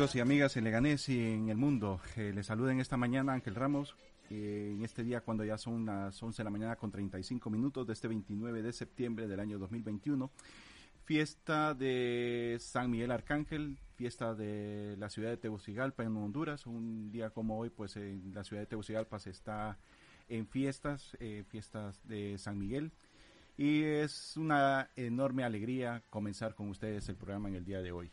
[0.00, 2.00] amigos y amigas en Leganés y en el mundo.
[2.16, 3.94] Eh, les saluden esta mañana Ángel Ramos,
[4.30, 7.86] eh, en este día cuando ya son las 11 de la mañana con 35 minutos
[7.86, 10.30] de este 29 de septiembre del año 2021.
[11.04, 16.64] Fiesta de San Miguel Arcángel, fiesta de la ciudad de Tegucigalpa en Honduras.
[16.64, 19.76] Un día como hoy, pues en la ciudad de Tegucigalpa se está
[20.30, 22.90] en fiestas, eh, fiestas de San Miguel.
[23.58, 28.10] Y es una enorme alegría comenzar con ustedes el programa en el día de hoy.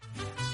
[0.00, 0.49] Bye.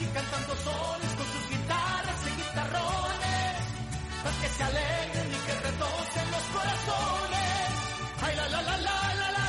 [0.00, 3.56] Mariachi cantando sones con sus guitarras y guitarrones.
[4.22, 7.68] Pa' que se alegren y que retocen los corazones.
[8.22, 9.46] Ay, la, la, la, la, la, la.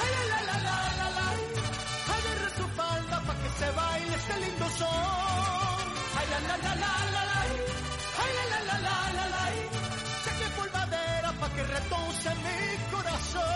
[0.00, 1.26] Ay, la, la, la, la, la, la.
[2.16, 5.84] Agarre su falda pa' que se baile este lindo son.
[6.18, 7.40] Ay, la, la, la, la, la, la.
[8.20, 9.44] Ay, la, la, la, la, la, la.
[10.24, 12.60] Saque polvadera pa' que retose mi
[12.92, 13.55] corazón.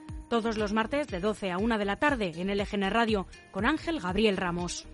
[0.31, 3.99] Todos los martes de 12 a 1 de la tarde en LGN Radio con Ángel
[3.99, 4.87] Gabriel Ramos.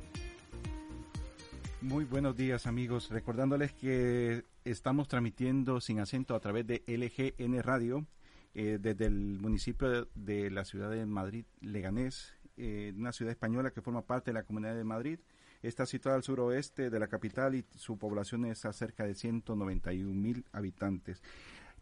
[1.79, 8.07] Muy buenos días amigos, recordándoles que estamos transmitiendo sin acento a través de LGN Radio
[8.55, 13.83] eh, desde el municipio de la ciudad de Madrid, Leganés, eh, una ciudad española que
[13.83, 15.19] forma parte de la Comunidad de Madrid.
[15.61, 20.11] Está situada al suroeste de la capital y su población es a cerca de 191
[20.15, 21.21] mil habitantes.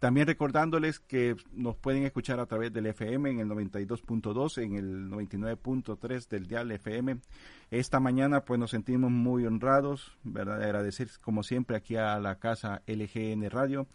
[0.05, 5.09] También recordándoles que nos pueden escuchar a través del FM en el 92.2, en el
[5.09, 7.17] 99.3 del dial FM.
[7.71, 10.61] Esta mañana pues nos sentimos muy honrados, ¿verdad?
[10.61, 13.88] Agradecer como siempre aquí a la casa LGN Radio,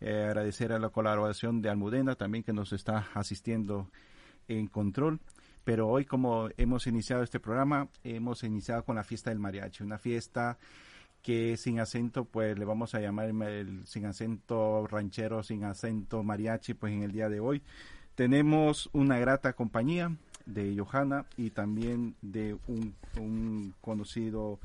[0.00, 3.88] eh, agradecer a la colaboración de Almudena también que nos está asistiendo
[4.48, 5.20] en control.
[5.62, 9.98] Pero hoy como hemos iniciado este programa, hemos iniciado con la fiesta del mariachi, una
[9.98, 10.58] fiesta
[11.22, 16.74] que sin acento, pues le vamos a llamar el, sin acento ranchero, sin acento mariachi,
[16.74, 17.62] pues en el día de hoy.
[18.14, 20.14] Tenemos una grata compañía
[20.46, 24.58] de Johanna y también de un, un conocido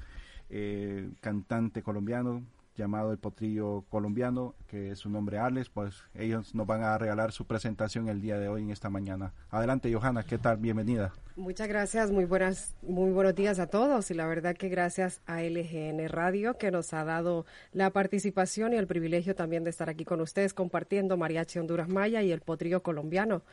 [0.50, 2.42] eh, cantante colombiano
[2.78, 7.32] llamado el Potrillo Colombiano, que es su nombre Alex, pues ellos nos van a regalar
[7.32, 9.34] su presentación el día de hoy en esta mañana.
[9.50, 10.58] Adelante, Johanna, ¿qué tal?
[10.58, 11.12] Bienvenida.
[11.36, 15.42] Muchas gracias, muy buenas, muy buenos días a todos y la verdad que gracias a
[15.42, 20.06] LGN Radio que nos ha dado la participación y el privilegio también de estar aquí
[20.06, 23.44] con ustedes compartiendo Mariachi Honduras Maya y el Potrillo Colombiano.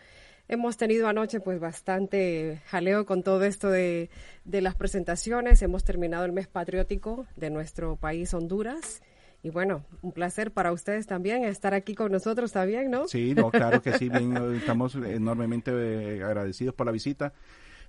[0.46, 4.10] Hemos tenido anoche pues bastante jaleo con todo esto de,
[4.44, 5.62] de las presentaciones.
[5.62, 9.00] Hemos terminado el mes patriótico de nuestro país Honduras.
[9.44, 13.06] Y bueno, un placer para ustedes también estar aquí con nosotros también, ¿no?
[13.06, 17.34] Sí, no, claro que sí, bien, estamos enormemente eh, agradecidos por la visita.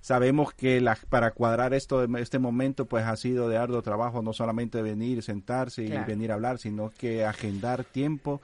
[0.02, 4.34] Sabemos que la, para cuadrar esto, este momento, pues ha sido de arduo trabajo, no
[4.34, 6.06] solamente venir, sentarse y Claro.
[6.06, 8.42] venir a hablar, sino que agendar tiempo,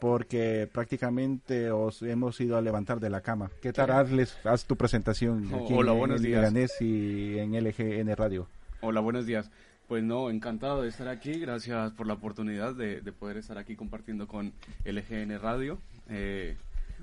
[0.00, 3.50] porque prácticamente os hemos ido a levantar de la cama.
[3.60, 4.34] ¿Qué tal, Arles?
[4.44, 6.40] Haz tu presentación aquí hola, en, buenos en días.
[6.40, 8.48] Leganés y en LGN Radio.
[8.80, 9.50] Hola, buenos días.
[9.88, 11.38] Pues no, encantado de estar aquí.
[11.38, 14.52] Gracias por la oportunidad de, de poder estar aquí compartiendo con
[14.84, 15.78] LGN Radio.
[16.08, 16.56] Eh,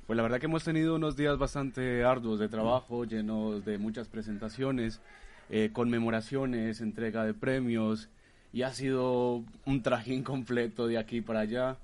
[0.05, 4.09] pues la verdad que hemos tenido unos días bastante arduos de trabajo, llenos de muchas
[4.09, 4.99] presentaciones,
[5.49, 8.09] eh, conmemoraciones, entrega de premios
[8.51, 11.77] y ha sido un trajín completo de aquí para allá.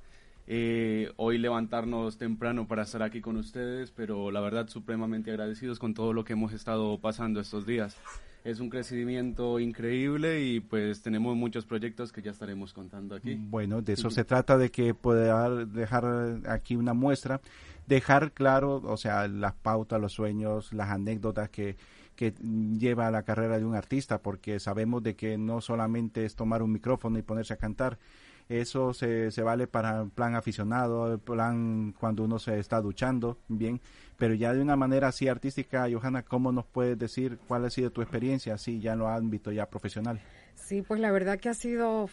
[0.47, 5.93] Eh, hoy levantarnos temprano para estar aquí con ustedes, pero la verdad supremamente agradecidos con
[5.93, 7.95] todo lo que hemos estado pasando estos días.
[8.43, 13.35] Es un crecimiento increíble y pues tenemos muchos proyectos que ya estaremos contando aquí.
[13.37, 17.41] Bueno, de eso se trata, de que pueda dejar aquí una muestra,
[17.87, 21.75] dejar claro, o sea, las pautas, los sueños, las anécdotas que,
[22.15, 26.61] que lleva la carrera de un artista, porque sabemos de que no solamente es tomar
[26.61, 27.97] un micrófono y ponerse a cantar,
[28.49, 33.79] eso se, se vale para plan aficionado, plan cuando uno se está duchando, bien,
[34.17, 37.91] pero ya de una manera así artística, Johanna, ¿cómo nos puedes decir cuál ha sido
[37.91, 40.19] tu experiencia así ya en lo ámbito ya profesional?
[40.55, 42.09] Sí, pues la verdad que ha sido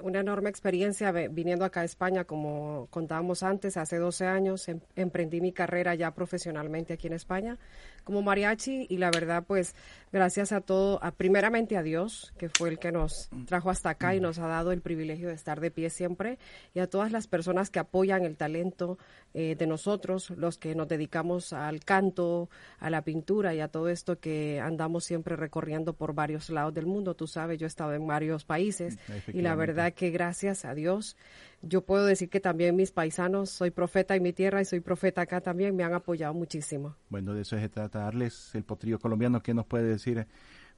[0.00, 5.40] una enorme experiencia viniendo acá a España, como contábamos antes, hace 12 años em, emprendí
[5.40, 7.58] mi carrera ya profesionalmente aquí en España
[8.06, 9.74] como mariachi y la verdad pues
[10.12, 14.14] gracias a todo, a, primeramente a Dios, que fue el que nos trajo hasta acá
[14.14, 16.38] y nos ha dado el privilegio de estar de pie siempre,
[16.72, 18.96] y a todas las personas que apoyan el talento
[19.34, 22.48] eh, de nosotros, los que nos dedicamos al canto,
[22.78, 26.86] a la pintura y a todo esto que andamos siempre recorriendo por varios lados del
[26.86, 27.14] mundo.
[27.14, 28.98] Tú sabes, yo he estado en varios países
[29.32, 31.16] y la verdad que gracias a Dios
[31.62, 35.22] yo puedo decir que también mis paisanos, soy profeta en mi tierra y soy profeta
[35.22, 36.94] acá también, me han apoyado muchísimo.
[37.08, 39.42] Bueno, de eso se trata, darles el potrillo colombiano.
[39.42, 40.26] ¿Qué nos puede decir?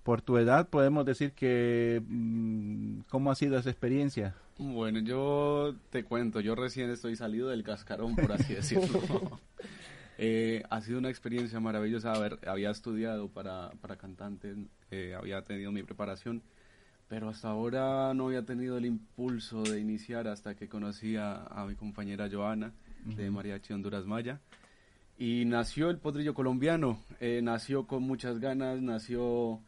[0.02, 4.34] Por tu edad, podemos decir que, mm, ¿cómo ha sido esa experiencia?
[4.56, 9.40] Bueno, yo te cuento, yo recién estoy salido del cascarón, por así decirlo.
[10.16, 12.12] Eh, ha sido una experiencia maravillosa.
[12.12, 14.54] A ver, había estudiado para, para cantante,
[14.90, 16.42] eh, había tenido mi preparación
[17.08, 21.74] pero hasta ahora no había tenido el impulso de iniciar hasta que conocí a, mi
[21.74, 22.72] compañera Joana
[23.04, 24.40] de Mariachi Honduras Maya.
[25.18, 29.60] Y nació el potrillo colombiano, eh, nació con muchas ganas, nació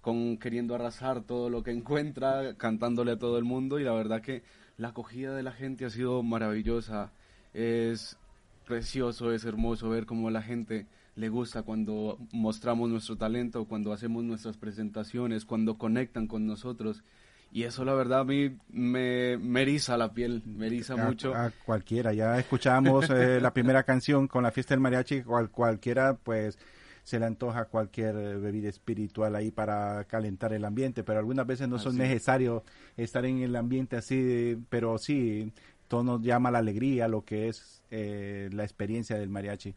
[0.00, 4.20] con queriendo arrasar todo lo que encuentra, cantándole a todo el mundo y la verdad
[4.20, 4.42] que
[4.76, 7.12] la acogida de la gente ha sido maravillosa.
[7.54, 8.18] Es
[8.66, 10.86] precioso, es hermoso ver cómo la gente
[11.18, 17.02] le gusta cuando mostramos nuestro talento, cuando hacemos nuestras presentaciones, cuando conectan con nosotros.
[17.50, 21.34] Y eso la verdad a mí me, me eriza la piel, me eriza mucho.
[21.34, 26.14] A cualquiera, ya escuchamos eh, la primera canción con la fiesta del mariachi, cual, cualquiera
[26.14, 26.56] pues
[27.02, 31.66] se le antoja cualquier eh, bebida espiritual ahí para calentar el ambiente, pero algunas veces
[31.66, 32.62] no son necesarios
[32.96, 35.52] estar en el ambiente así, pero sí,
[35.88, 39.74] todo nos llama la alegría, lo que es eh, la experiencia del mariachi.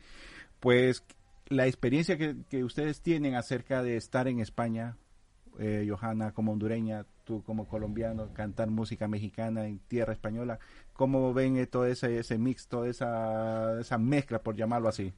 [0.60, 1.04] Pues
[1.52, 4.98] la experiencia que, ustedes tienen acerca de estar en España,
[5.60, 10.60] eh, Johanna como hondureña, tú como colombiano, cantar música mexicana en tierra española,
[10.94, 15.14] ¿cómo ven todo ese, ese mix, toda esa, esa mezcla, por llamarlo así?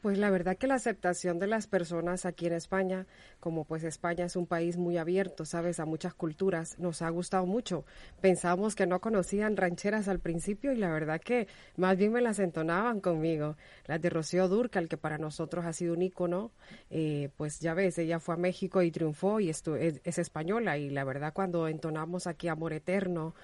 [0.00, 3.06] Pues la verdad que la aceptación de las personas aquí en España,
[3.38, 7.44] como pues España es un país muy abierto, sabes, a muchas culturas, nos ha gustado
[7.44, 7.84] mucho.
[8.22, 12.38] Pensábamos que no conocían rancheras al principio y la verdad que más bien me las
[12.38, 13.56] entonaban conmigo.
[13.84, 16.50] Las de Rocío Durcal, que para nosotros ha sido un ícono,
[16.88, 20.88] eh, pues ya ves, ella fue a México y triunfó y es, es española y
[20.88, 23.34] la verdad cuando entonamos aquí Amor Eterno,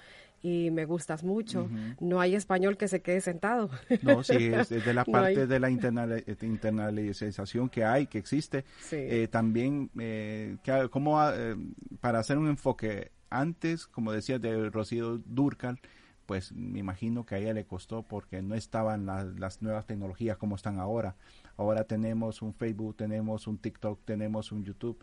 [0.47, 1.69] y me gustas mucho.
[1.99, 3.69] No hay español que se quede sentado.
[4.01, 8.63] No, sí, es, de la parte de la internalización que hay, que existe.
[8.91, 10.57] Eh, también, eh,
[10.89, 11.55] como eh,
[11.99, 15.81] para hacer un enfoque antes, como decía, de Rocío Durcal,
[16.25, 20.55] pues me imagino que a ella le costó porque no estaban las nuevas tecnologías como
[20.55, 21.15] están ahora.
[21.57, 24.97] Ahora tenemos un Facebook, tenemos un TikTok, tenemos un YouTube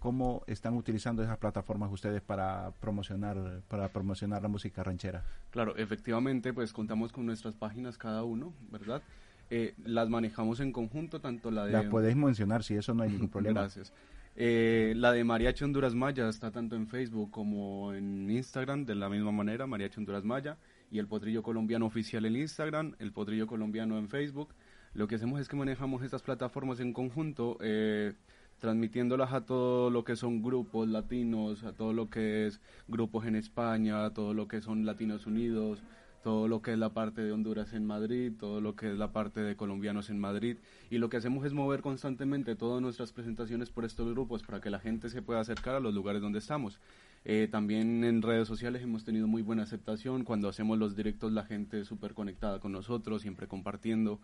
[0.00, 5.22] ¿Cómo están utilizando esas plataformas ustedes para promocionar, para promocionar la música ranchera?
[5.50, 9.02] Claro, efectivamente, pues contamos con nuestras páginas cada uno, ¿verdad?
[9.50, 11.72] Eh, las manejamos en conjunto, tanto la de...
[11.72, 13.60] La podéis mencionar, si eso no hay ningún problema.
[13.60, 13.92] Gracias.
[14.36, 19.10] Eh, la de Mariachi Honduras Maya está tanto en Facebook como en Instagram, de la
[19.10, 20.56] misma manera, Mariachi Honduras Maya,
[20.90, 24.54] y el Potrillo Colombiano Oficial en Instagram, el Potrillo Colombiano en Facebook.
[24.94, 27.58] Lo que hacemos es que manejamos estas plataformas en conjunto.
[27.60, 28.14] Eh,
[28.60, 33.34] transmitiéndolas a todo lo que son grupos latinos, a todo lo que es grupos en
[33.34, 35.82] España, a todo lo que son Latinos Unidos,
[36.22, 39.12] todo lo que es la parte de Honduras en Madrid, todo lo que es la
[39.12, 40.58] parte de colombianos en Madrid.
[40.90, 44.70] Y lo que hacemos es mover constantemente todas nuestras presentaciones por estos grupos para que
[44.70, 46.78] la gente se pueda acercar a los lugares donde estamos.
[47.24, 50.24] Eh, también en redes sociales hemos tenido muy buena aceptación.
[50.24, 54.20] Cuando hacemos los directos la gente es súper conectada con nosotros, siempre compartiendo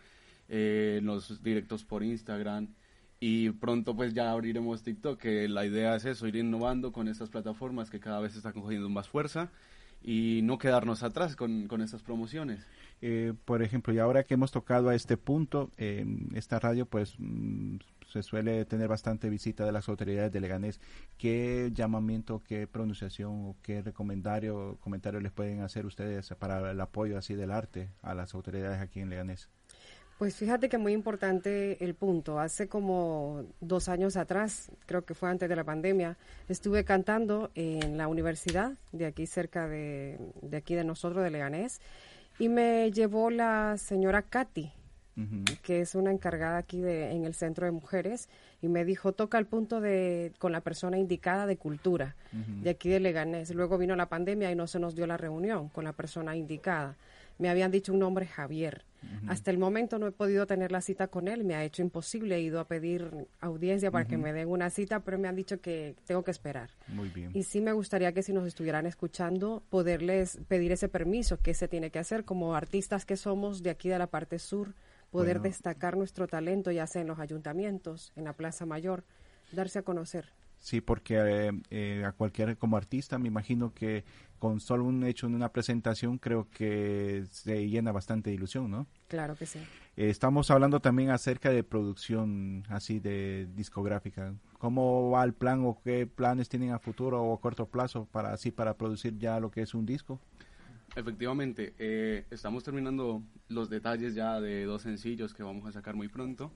[0.48, 2.68] eh, los directos por Instagram.
[3.18, 7.30] Y pronto pues ya abriremos TikTok, que la idea es eso, ir innovando con estas
[7.30, 9.50] plataformas que cada vez están cogiendo más fuerza
[10.02, 12.64] y no quedarnos atrás con, con estas promociones.
[13.02, 16.04] Eh, por ejemplo, y ahora que hemos tocado a este punto, eh,
[16.34, 20.80] esta radio pues mm, se suele tener bastante visita de las autoridades de Leganés.
[21.18, 27.18] ¿Qué llamamiento, qué pronunciación o qué recomendario, comentario les pueden hacer ustedes para el apoyo
[27.18, 29.48] así del arte a las autoridades aquí en Leganés?
[30.18, 32.40] Pues fíjate que muy importante el punto.
[32.40, 36.16] Hace como dos años atrás, creo que fue antes de la pandemia,
[36.48, 41.82] estuve cantando en la universidad de aquí cerca de, de aquí de nosotros, de Leganés,
[42.38, 44.72] y me llevó la señora Katy,
[45.62, 48.30] que es una encargada aquí de, en el Centro de Mujeres,
[48.62, 52.88] y me dijo, toca el punto de con la persona indicada de cultura, de aquí
[52.88, 53.54] de Leganés.
[53.54, 56.96] Luego vino la pandemia y no se nos dio la reunión con la persona indicada.
[57.38, 58.84] Me habían dicho un nombre Javier.
[59.28, 62.34] Hasta el momento no he podido tener la cita con él, me ha hecho imposible,
[62.36, 65.60] he ido a pedir audiencia para que me den una cita, pero me han dicho
[65.60, 66.70] que tengo que esperar.
[66.88, 67.30] Muy bien.
[67.32, 71.68] Y sí me gustaría que si nos estuvieran escuchando, poderles pedir ese permiso que se
[71.68, 74.74] tiene que hacer como artistas que somos de aquí de la parte sur,
[75.10, 75.50] poder Bueno.
[75.50, 79.04] destacar nuestro talento, ya sea en los ayuntamientos, en la Plaza Mayor,
[79.52, 80.32] darse a conocer.
[80.58, 84.04] Sí, porque eh, eh, a cualquier como artista me imagino que
[84.38, 88.86] con solo un hecho en una presentación creo que se llena bastante de ilusión, ¿no?
[89.08, 89.60] Claro que sí.
[89.96, 94.34] Eh, estamos hablando también acerca de producción así de discográfica.
[94.58, 98.32] ¿Cómo va el plan o qué planes tienen a futuro o a corto plazo para
[98.32, 100.20] así para producir ya lo que es un disco?
[100.94, 106.08] Efectivamente, eh, estamos terminando los detalles ya de dos sencillos que vamos a sacar muy
[106.08, 106.52] pronto.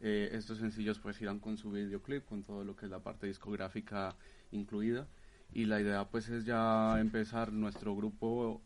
[0.00, 3.26] Eh, estos sencillos pues irán con su videoclip, con todo lo que es la parte
[3.26, 4.14] discográfica
[4.52, 5.06] incluida.
[5.52, 8.60] Y la idea pues es ya empezar nuestro grupo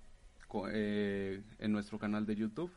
[0.70, 2.72] eh, en nuestro canal de YouTube,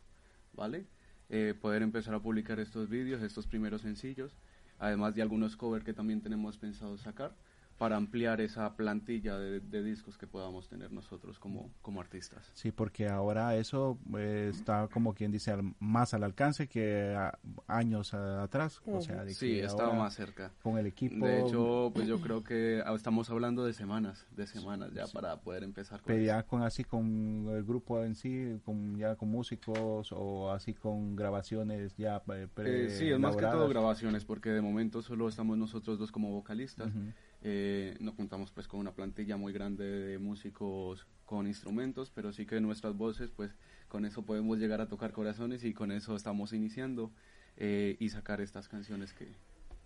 [0.54, 0.86] ¿vale?
[1.30, 4.38] Eh, poder empezar a publicar estos vídeos, estos primeros sencillos,
[4.78, 7.36] además de algunos covers que también tenemos pensado sacar
[7.78, 12.50] para ampliar esa plantilla de, de discos que podamos tener nosotros como, como artistas.
[12.54, 17.38] Sí, porque ahora eso eh, está como quien dice al- más al alcance que a-
[17.68, 18.82] años a- atrás.
[18.86, 20.52] O sea, de Sí, estaba más cerca.
[20.64, 21.26] Con el equipo.
[21.26, 25.42] De hecho, pues yo creo que ah, estamos hablando de semanas, de semanas ya para
[25.42, 26.28] poder empezar con pero eso.
[26.28, 31.16] ya con así con el grupo en sí, con ya con músicos o así con
[31.18, 35.58] grabaciones ya eh, Eh, sí, es más que todo grabaciones, porque de momento solo estamos
[35.58, 36.90] nosotros dos como vocalistas.
[37.48, 42.48] Eh, no contamos pues con una plantilla muy grande de músicos con instrumentos, pero sí
[42.48, 43.52] que nuestras voces, pues
[43.88, 47.12] con eso podemos llegar a tocar corazones y con eso estamos iniciando
[47.58, 49.28] eh, y sacar estas canciones que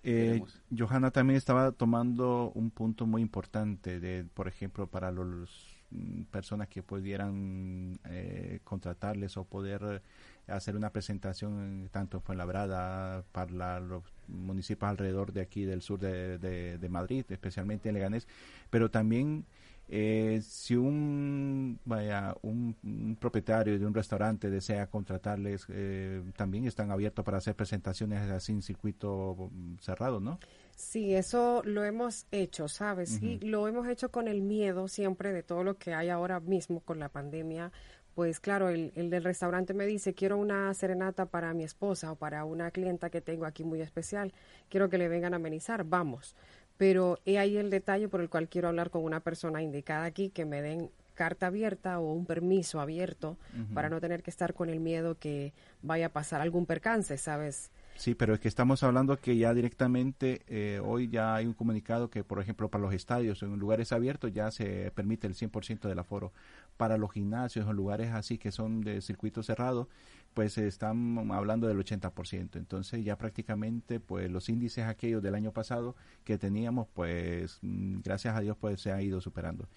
[0.04, 0.42] Eh.
[0.72, 6.70] Johanna también estaba tomando un punto muy importante de, por ejemplo, para los mm, personas
[6.70, 10.02] que pudieran eh, contratarles o poder
[10.50, 15.82] hacer una presentación en- tanto en Fuenlabrada, para la- los municipios alrededor de aquí del
[15.82, 18.28] sur de, de- de Madrid, especialmente en Leganés,
[18.70, 19.46] pero también
[19.92, 26.92] eh, si un vaya un, un propietario de un restaurante desea contratarles, eh, también están
[26.92, 30.38] abiertos para hacer presentaciones así en circuito mm, cerrado, ¿no?
[30.76, 33.22] Sí, eso lo hemos hecho, ¿sabes?
[33.22, 36.80] Y lo hemos hecho con el miedo siempre de todo lo que hay ahora mismo
[36.82, 37.72] con la pandemia.
[38.20, 42.18] Pues claro, el, el del restaurante me dice, quiero una serenata para mi esposa o
[42.18, 44.34] para una clienta que tengo aquí muy especial,
[44.68, 46.36] quiero que le vengan a amenizar, vamos.
[46.76, 50.32] Pero he ahí el detalle por el cual quiero hablar con una persona indicada aquí,
[50.32, 53.38] que me den carta abierta o un permiso abierto
[53.74, 57.72] para no tener que estar con el miedo que vaya a pasar algún percance, ¿sabes?
[58.00, 62.10] Sí, pero es que estamos hablando que ya directamente eh, hoy ya hay un comunicado
[62.10, 66.00] que, por ejemplo, para los estadios en lugares abiertos ya se permite el 100% del
[66.00, 66.32] aforo.
[66.78, 69.90] Para los gimnasios en lugares así que son de circuito cerrado,
[70.34, 72.56] pues están hablando del 80%.
[72.56, 78.34] Entonces ya prácticamente pues los índices aquellos del año pasado que teníamos, pues mm, gracias
[78.34, 79.68] a Dios pues se han ido superando.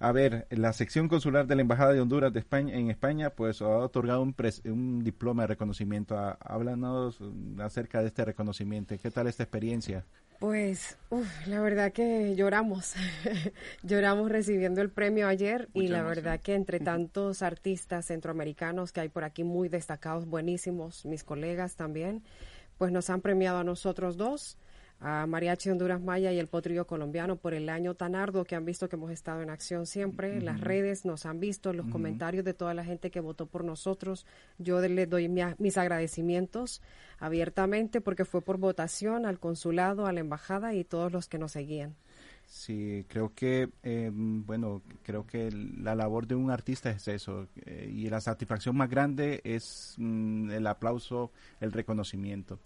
[0.00, 3.62] A ver, la sección consular de la Embajada de Honduras de España, en España, pues
[3.62, 6.16] ha otorgado un, pres- un diploma de reconocimiento.
[6.40, 7.18] Háblanos
[7.60, 8.94] acerca de este reconocimiento.
[9.00, 10.04] ¿Qué tal esta experiencia?
[10.38, 12.94] Pues, uf, la verdad que lloramos,
[13.84, 19.08] lloramos recibiendo el premio ayer y la verdad que entre tantos artistas centroamericanos que hay
[19.08, 22.24] por aquí muy destacados, buenísimos, mis colegas también,
[22.76, 24.58] pues nos han premiado a nosotros dos,
[25.04, 28.64] a Mariachi Honduras Maya y el Potrillo Colombiano por el año tan arduo que han
[28.64, 30.40] visto que hemos estado en acción siempre.
[30.40, 34.24] Las redes nos han visto, los comentarios de toda la gente que votó por nosotros.
[34.58, 36.80] Yo les doy mi- mis agradecimientos
[37.18, 41.52] abiertamente porque fue por votación al consulado, a la embajada y todos los que nos
[41.52, 41.94] seguían.
[42.44, 47.46] Sí, creo que, eh, bueno, creo que la labor de un artista es eso.
[47.64, 51.30] eh, y la satisfacción más grande es mm, el aplauso,
[51.60, 52.58] el reconocimiento.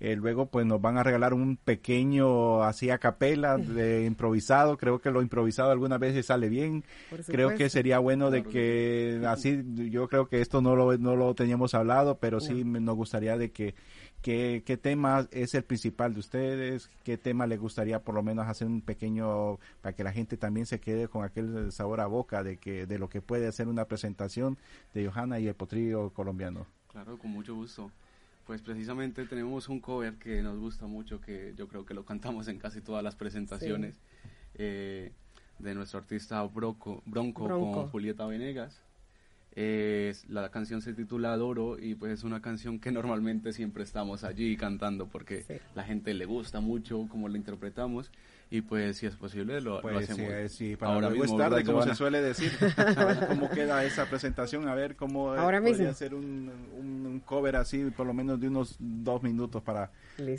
[0.00, 4.76] Eh, luego pues nos van a regalar un pequeño así a capela de improvisado.
[4.76, 6.84] Creo que lo improvisado algunas veces sale bien.
[7.26, 11.34] Creo que sería bueno de que así, yo creo que esto no lo, no lo
[11.34, 13.74] teníamos hablado, pero sí nos gustaría de que
[14.24, 16.88] ¿Qué, ¿Qué, tema es el principal de ustedes?
[17.02, 20.64] ¿Qué tema les gustaría por lo menos hacer un pequeño, para que la gente también
[20.64, 23.84] se quede con aquel sabor a boca de que de lo que puede hacer una
[23.84, 24.56] presentación
[24.94, 26.66] de Johanna y el potrillo colombiano?
[26.90, 27.90] Claro, con mucho gusto.
[28.46, 32.48] Pues precisamente tenemos un cover que nos gusta mucho, que yo creo que lo cantamos
[32.48, 33.96] en casi todas las presentaciones,
[34.54, 35.12] eh,
[35.58, 38.80] de nuestro artista Bronco, Bronco, con Julieta Venegas.
[39.56, 44.24] Eh, la canción se titula Adoro y pues es una canción que normalmente siempre estamos
[44.24, 48.10] allí cantando porque la gente le gusta mucho como la interpretamos
[48.50, 50.50] y pues si es posible lo, pues, hacemos.
[50.50, 52.52] Sí, sí, para ahora mismo es tarde, como se suele decir.
[52.76, 57.56] a ver cómo queda esa presentación, a ver cómo ahora podría hacer un, un, cover
[57.56, 59.90] así, por lo menos de unos dos minutos para,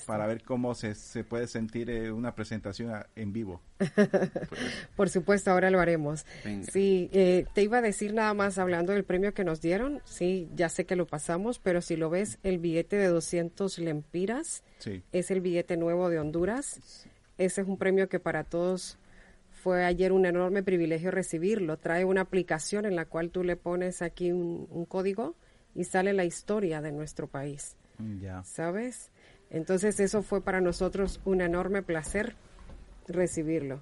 [0.05, 3.61] para ver cómo se, se puede sentir eh, una presentación en vivo.
[4.95, 6.25] por supuesto, ahora lo haremos.
[6.71, 10.01] Sí, eh, te iba a decir nada más hablando del premio que nos dieron.
[10.05, 14.63] Sí, ya sé que lo pasamos, pero si lo ves, el billete de 200 lempiras
[15.11, 17.07] es el billete nuevo de Honduras.
[17.37, 18.97] Ese es un premio que para todos
[19.51, 21.77] fue ayer un enorme privilegio recibirlo.
[21.77, 25.35] Trae una aplicación en la cual tú le pones aquí un, código
[25.73, 27.75] y sale la historia de nuestro país.
[27.97, 28.43] Mm, ya.
[28.43, 29.11] ¿Sabes?
[29.49, 32.35] Entonces eso fue para nosotros un enorme placer
[33.07, 33.81] recibirlo.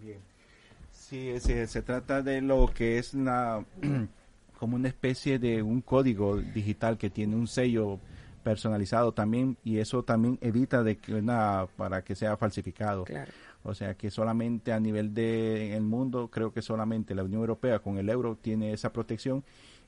[0.00, 0.20] Bien.
[0.90, 3.64] Sí, se, se trata de lo que es una,
[4.58, 7.98] como una especie de un código digital que tiene un sello
[8.42, 13.04] personalizado también y eso también evita de que una para que sea falsificado.
[13.64, 17.78] O sea que solamente a nivel de el mundo creo que solamente la Unión Europea
[17.78, 19.44] con el euro tiene esa protección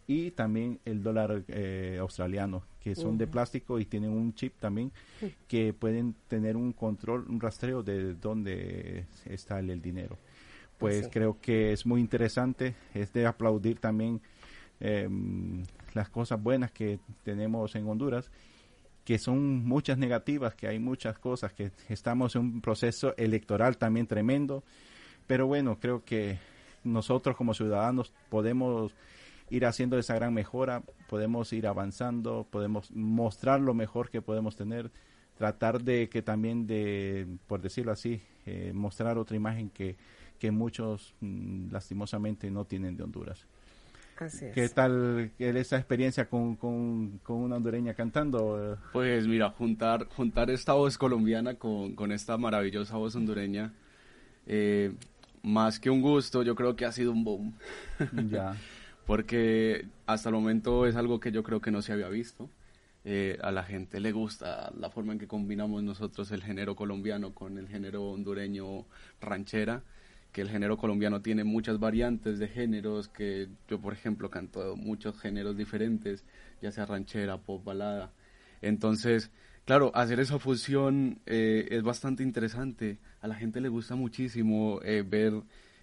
[0.07, 4.93] y también el dólar eh, australiano que son de plástico y tienen un chip también
[5.49, 10.19] que pueden tener un control, un rastreo de dónde está el, dinero.
[10.77, 14.21] Pues creo que es muy interesante, es de aplaudir también
[14.81, 15.63] em,
[15.95, 18.31] las cosas buenas que tenemos en Honduras,
[19.05, 24.07] que son muchas negativas, que hay muchas cosas, que estamos en un proceso electoral también
[24.07, 24.65] tremendo,
[25.27, 26.39] pero bueno, creo que
[26.83, 28.95] nosotros como ciudadanos podemos
[29.51, 34.91] ir haciendo esa gran mejora, podemos ir avanzando, podemos mostrar lo mejor que podemos tener,
[35.37, 39.97] tratar de que también de, por decirlo así, eh, mostrar otra imagen que,
[40.39, 43.47] que muchos mm, lastimosamente no tienen de Honduras.
[44.55, 48.79] ¿Qué tal esa experiencia con, con, una hondureña cantando?
[48.93, 53.73] Pues mira, juntar, juntar esta voz colombiana con, con esta maravillosa voz hondureña,
[54.47, 54.93] eh,
[55.43, 57.55] más que un gusto, yo creo que ha sido un boom.
[58.31, 58.57] Ya.
[59.07, 62.49] Porque hasta el momento es algo que yo creo que no se había visto.
[63.05, 67.35] Eh, a la gente le gusta la forma en que combinamos nosotros el género colombiano
[67.35, 68.87] con el género hondureño
[69.21, 69.83] ranchera
[70.35, 75.17] que el género colombiano tiene muchas variantes de géneros, que yo por ejemplo canto muchos
[75.21, 76.25] géneros diferentes,
[76.61, 78.11] ya sea ranchera, pop, balada.
[78.61, 79.31] Entonces,
[79.65, 82.99] claro, hacer esa fusión eh, es bastante interesante.
[83.21, 85.35] A la gente le gusta muchísimo eh, ver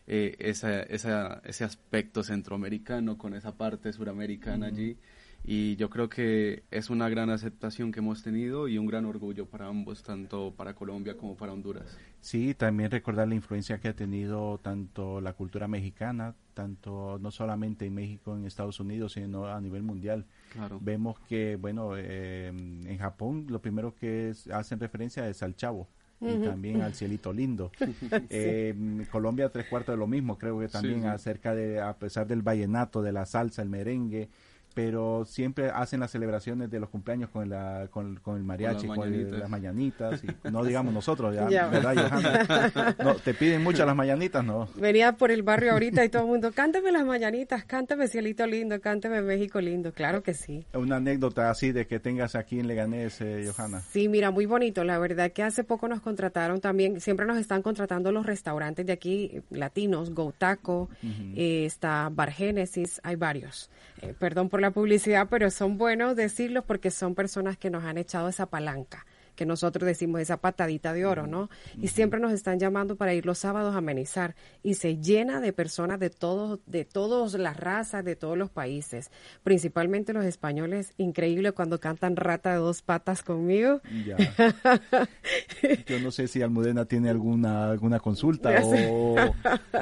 [0.05, 4.97] eh, esa, esa, ese aspecto centroamericano con esa parte suramericana allí
[5.43, 9.47] y yo creo que es una gran aceptación que hemos tenido y un gran orgullo
[9.47, 11.97] para ambos, tanto para Colombia como para Honduras.
[12.19, 17.87] Sí, también recordar la influencia que ha tenido tanto la cultura mexicana, tanto no solamente
[17.87, 20.25] en México, en Estados Unidos, sino a nivel mundial.
[20.53, 20.79] Claro.
[20.79, 25.87] Vemos que, bueno, eh, en Japón lo primero que hacen referencia es al chavo
[26.21, 27.71] y también al cielito lindo.
[28.29, 28.75] eh,
[29.11, 33.01] Colombia tres cuartos de lo mismo, creo que también acerca de, a pesar del vallenato,
[33.01, 34.29] de la salsa, el merengue,
[34.73, 39.49] pero siempre hacen las celebraciones de los cumpleaños con, la, con, el mariachi, con, las
[39.49, 42.95] mañanitas, y no digamos nosotros, ya, ¿verdad, Johanna?
[43.03, 44.43] No, ¿Te piden muchas las mañanitas?
[44.43, 44.67] No.
[44.75, 48.79] Venía por el barrio ahorita y todo el mundo, cántame las mañanitas, cántame Cielito Lindo,
[48.79, 50.65] cántame México Lindo, claro que sí.
[50.73, 53.81] Una anécdota así de que tengas aquí en Leganés, eh, Johanna.
[53.81, 57.61] Sí, mira, muy bonito, la verdad que hace poco nos contrataron también, siempre nos están
[57.61, 60.89] contratando los restaurantes de aquí, latinos, Go Taco,
[61.35, 63.69] eh, está Bar Génesis, hay varios.
[64.01, 67.97] Eh, perdón por la publicidad, pero son buenos decirlos porque son personas que nos han
[67.97, 69.05] echado esa palanca
[69.41, 71.49] que nosotros decimos esa patadita de oro, ¿no?
[71.81, 75.51] Y siempre nos están llamando para ir los sábados a amenizar y se llena de
[75.51, 79.09] personas de todos, de todas las razas, de todos los países,
[79.41, 80.93] principalmente los españoles.
[80.97, 83.81] Increíble cuando cantan rata de dos patas conmigo.
[84.05, 84.17] Ya.
[85.87, 89.15] Yo no sé si Almudena tiene alguna alguna consulta o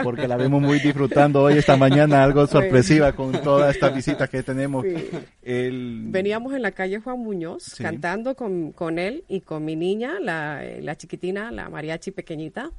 [0.03, 4.41] porque la vemos muy disfrutando hoy esta mañana, algo sorpresiva con toda esta visita que
[4.41, 4.85] tenemos.
[5.41, 6.05] El...
[6.07, 10.61] Veníamos en la calle Juan Muñoz cantando con, con, él y con mi niña, la,
[10.79, 12.69] la chiquitina, la mariachi pequeñita,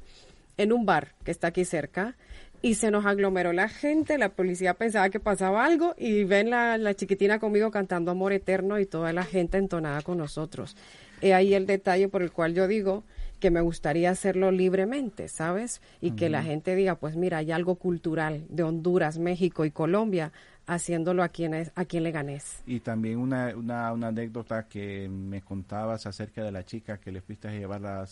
[0.55, 2.15] en un bar que está aquí cerca
[2.61, 6.77] y se nos aglomeró la gente, la policía pensaba que pasaba algo y ven la,
[6.77, 10.77] la chiquitina conmigo cantando Amor Eterno y toda la gente entonada con nosotros.
[11.21, 13.03] He ahí el detalle por el cual yo digo
[13.41, 15.81] que me gustaría hacerlo libremente, ¿sabes?
[15.99, 20.31] Y que la gente diga, pues mira, hay algo cultural de Honduras, México y Colombia
[20.67, 22.61] haciéndolo aquí en, aquí en Leganés.
[22.65, 27.21] Y también una, una, una anécdota que me contabas acerca de la chica que le
[27.21, 28.07] fuiste a llevar la,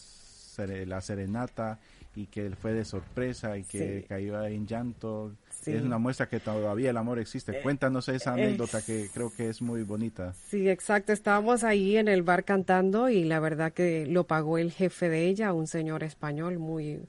[0.86, 1.80] la serenata
[2.16, 5.32] y que fue de sorpresa y que cayó en llanto.
[5.66, 7.52] Es una muestra que todavía el amor existe.
[7.52, 10.34] Eh, Cuéntanos esa anécdota que creo que es muy bonita.
[10.50, 11.14] Sí, exacto.
[11.14, 15.28] Estábamos ahí en el bar cantando y la verdad que lo pagó el jefe de
[15.28, 17.00] ella, un señor español muy,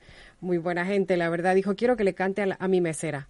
[0.40, 1.16] muy buena gente.
[1.16, 3.28] La verdad dijo, quiero que le cante a, a mi mesera.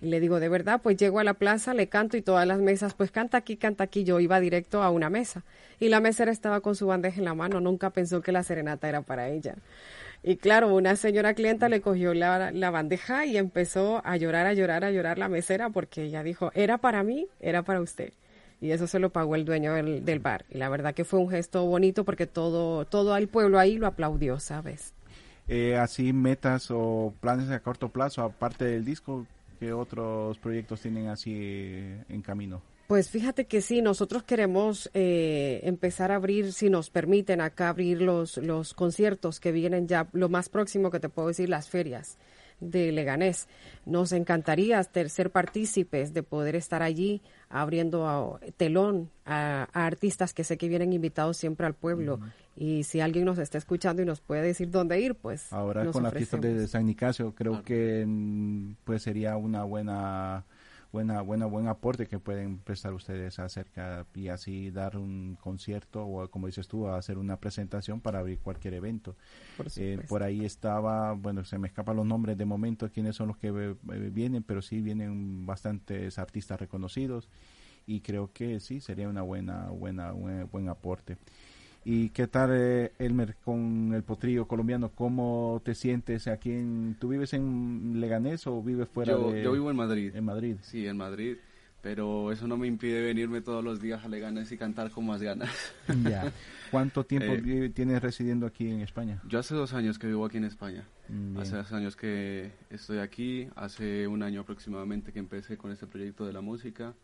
[0.00, 2.58] Y le digo, de verdad, pues llego a la plaza, le canto y todas las
[2.58, 4.04] mesas, pues canta aquí, canta aquí.
[4.04, 5.44] Yo iba directo a una mesa.
[5.78, 8.88] Y la mesera estaba con su bandeja en la mano, nunca pensó que la serenata
[8.88, 9.56] era para ella.
[10.22, 14.52] Y claro, una señora clienta le cogió la, la, bandeja y empezó a llorar, a
[14.52, 18.12] llorar, a llorar la mesera porque ella dijo, era para mí, era para usted.
[18.60, 20.44] Y eso se lo pagó el dueño del, del bar.
[20.50, 23.86] Y la verdad que fue un gesto bonito porque todo, todo el pueblo ahí lo
[23.86, 24.92] aplaudió, ¿sabes?
[25.48, 29.26] Eh, así metas o planes a corto plazo, aparte del disco,
[29.60, 31.32] ¿qué otros proyectos tienen así
[32.08, 32.62] en camino?
[32.88, 38.02] Pues fíjate que sí, nosotros queremos eh, empezar a abrir, si nos permiten acá abrir
[38.02, 42.18] los, los conciertos que vienen ya, lo más próximo que te puedo decir, las ferias
[42.60, 43.48] de Leganés.
[43.86, 50.68] Nos encantaría ser partícipes de poder estar allí abriendo telón a, artistas que sé que
[50.68, 52.20] vienen invitados siempre al pueblo.
[52.56, 55.52] Y si alguien nos está escuchando y nos puede decir dónde ir, pues.
[55.52, 60.44] Ahora con la fiesta de San Nicasio, creo que mm, pues sería una buena
[60.92, 66.28] buena, buena, buen aporte que pueden prestar ustedes acerca y así dar un concierto o
[66.28, 69.16] como dices tú, hacer una presentación para abrir cualquier evento.
[69.56, 73.28] Por, eh, por ahí estaba, bueno, se me escapan los nombres de momento, quiénes son
[73.28, 77.28] los que eh, vienen, pero sí vienen bastantes artistas reconocidos
[77.86, 81.16] y creo que sí sería una buena, buena, un buen aporte.
[81.92, 84.90] ¿Y qué tal, eh, Elmer, con el potrillo colombiano?
[84.90, 86.52] ¿Cómo te sientes aquí?
[86.52, 89.42] En, ¿Tú vives en Leganés o vives fuera de...?
[89.42, 90.14] Yo vivo en Madrid.
[90.14, 90.56] En Madrid.
[90.62, 91.38] Sí, en Madrid.
[91.82, 95.20] Pero eso no me impide venirme todos los días a Leganés y cantar con más
[95.20, 95.50] ganas.
[96.08, 96.32] Ya.
[96.70, 99.20] ¿Cuánto tiempo eh, tienes residiendo aquí en España?
[99.26, 100.84] Yo hace dos años que vivo aquí en España.
[101.08, 103.48] Mm, hace dos años que estoy aquí.
[103.56, 106.94] Hace un año aproximadamente que empecé con este proyecto de la música.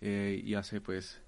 [0.00, 1.20] Eh, y hace pues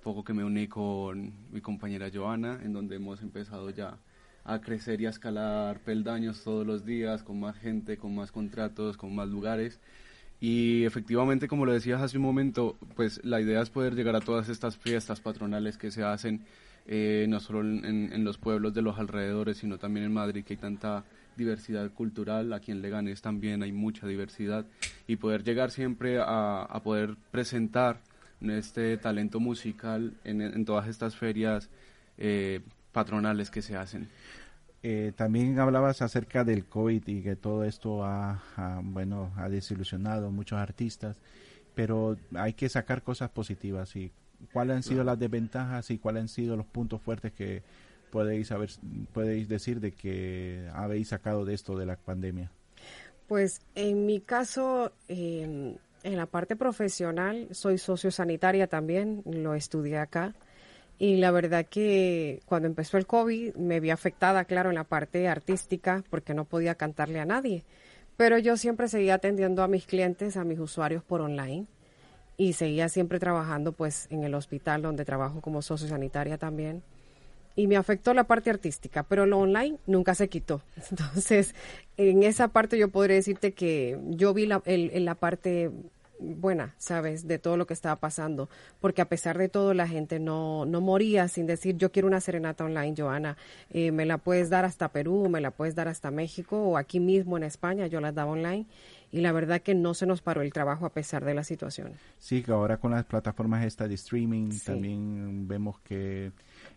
[0.00, 3.98] poco que me uní con mi compañera Joana, en donde hemos empezado ya
[4.44, 8.96] a crecer y a escalar peldaños todos los días, con más gente, con más contratos,
[8.96, 9.78] con más lugares.
[10.40, 14.20] Y efectivamente, como lo decías hace un momento, pues la idea es poder llegar a
[14.20, 16.44] todas estas fiestas patronales que se hacen,
[16.86, 20.58] eh, no solo en, los pueblos de los alrededores, sino también en Madrid, que hay
[20.58, 21.04] tanta
[21.36, 24.64] diversidad cultural, aquí en Leganés también hay mucha diversidad,
[25.06, 28.00] y poder llegar siempre a, a poder presentar
[28.48, 31.68] este talento musical en, todas estas ferias
[32.16, 32.60] eh,
[32.92, 34.08] patronales que se hacen.
[34.82, 38.42] Eh, también hablabas acerca del COVID y que todo esto ha,
[38.82, 41.18] bueno, ha desilusionado a muchos artistas,
[41.74, 43.94] pero hay que sacar cosas positivas.
[43.96, 44.10] y
[44.52, 47.62] ¿Cuáles han sido las desventajas y cuáles han sido los puntos fuertes que
[48.10, 48.70] podéis, saber,
[49.12, 52.50] podéis decir de que habéis sacado de esto de la pandemia?
[53.28, 60.34] Pues en mi caso, eh, en la parte profesional soy sociosanitaria también, lo estudié acá.
[60.98, 65.28] Y la verdad que cuando empezó el COVID me vi afectada, claro, en la parte
[65.28, 67.64] artística porque no podía cantarle a nadie.
[68.16, 71.66] Pero yo siempre seguía atendiendo a mis clientes, a mis usuarios por online
[72.36, 76.82] y seguía siempre trabajando pues en el hospital donde trabajo como sociosanitaria también.
[77.56, 80.62] Y me afectó la parte artística, pero lo online nunca se quitó.
[80.90, 81.54] Entonces,
[81.96, 85.70] en esa parte yo podría decirte que yo vi la, el, la parte
[86.20, 87.26] buena, ¿sabes?
[87.26, 88.48] De todo lo que estaba pasando.
[88.80, 92.20] Porque a pesar de todo, la gente no, no moría sin decir, yo quiero una
[92.20, 93.36] serenata online, Joana.
[93.70, 97.00] Eh, me la puedes dar hasta Perú, me la puedes dar hasta México o aquí
[97.00, 98.66] mismo en España, yo la daba online.
[99.12, 101.94] Y la verdad que no se nos paró el trabajo a pesar de la situación.
[102.18, 106.30] Sí, que ahora con las plataformas de streaming también vemos que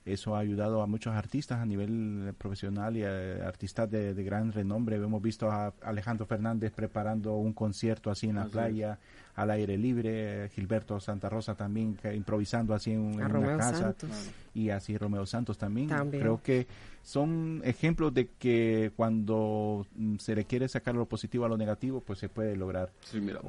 [0.05, 4.97] Eso ha ayudado a muchos artistas a nivel profesional y a artistas de, gran renombre.
[4.97, 8.99] Hemos visto a Alejandro Fernández preparando un concierto así en la playa,
[9.35, 13.95] al aire libre, Gilberto Santa Rosa también improvisando así en, una casa
[14.53, 15.87] y así Romeo Santos también.
[15.87, 16.67] Creo que
[17.01, 22.01] son ejemplos de que cuando mm, se le quiere sacar lo positivo a lo negativo,
[22.01, 22.91] pues se puede lograr.
[23.01, 23.39] Sí, mira,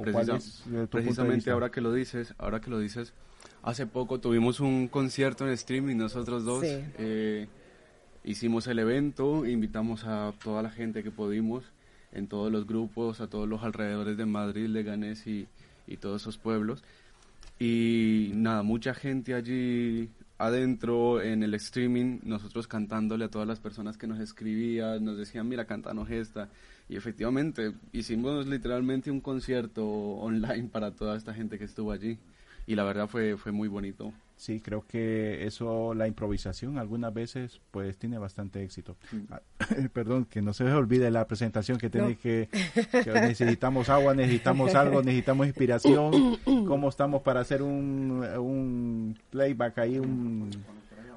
[0.90, 3.12] precisamente ahora que lo dices, ahora que lo dices,
[3.64, 6.62] hace poco tuvimos un concierto en streaming nosotros dos.
[6.64, 7.48] Eh,
[8.22, 11.64] hicimos el evento, invitamos a toda la gente que pudimos
[12.12, 15.48] en todos los grupos, a todos los alrededores de Madrid, Leganés y,
[15.86, 16.84] y todos esos pueblos.
[17.58, 23.96] Y nada, mucha gente allí adentro en el streaming, nosotros cantándole a todas las personas
[23.96, 26.50] que nos escribían, nos decían, mira, cántanos esta.
[26.88, 32.18] Y efectivamente, hicimos literalmente un concierto online para toda esta gente que estuvo allí.
[32.66, 34.12] Y la verdad fue, fue muy bonito.
[34.36, 38.96] Sí, creo que eso, la improvisación, algunas veces, pues tiene bastante éxito.
[39.12, 39.18] Mm.
[39.30, 39.40] Ah,
[39.92, 42.48] perdón, que no se me olvide la presentación que tiene que,
[43.06, 46.38] necesitamos agua, necesitamos algo, necesitamos inspiración.
[46.66, 50.50] ¿Cómo estamos para hacer un, un playback ahí, un,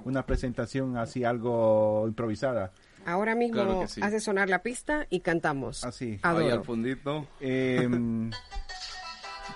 [0.05, 2.71] una presentación así, algo improvisada?
[3.05, 5.83] Ahora mismo hace sonar la pista y cantamos.
[5.85, 6.19] Así.
[6.23, 7.25] Ahí al fundito.
[7.39, 8.29] Em,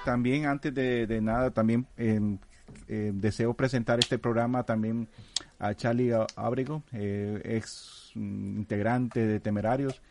[0.03, 2.19] también antes de, nada, también eh,
[2.87, 5.07] eh, deseo presentar este programa también
[5.59, 10.01] a Charlie Abrego, eh, ex mm, integrante de Temerarios,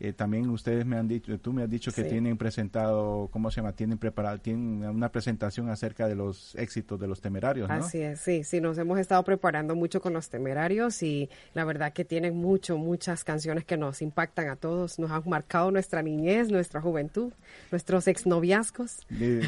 [0.00, 3.56] eh, también ustedes me han dicho, tú me has dicho que tienen presentado, ¿cómo se
[3.56, 3.72] llama?
[3.72, 7.74] Tienen preparado, tienen una presentación acerca de los éxitos de los temerarios, ¿no?
[7.74, 11.92] Así es, sí, sí, nos hemos estado preparando mucho con los temerarios y la verdad
[11.92, 16.50] que tienen mucho, muchas canciones que nos impactan a todos, nos han marcado nuestra niñez,
[16.50, 17.32] nuestra juventud,
[17.70, 18.98] nuestros exnoviazgos.
[19.10, 19.42] Eh,